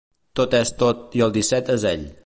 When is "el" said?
1.27-1.37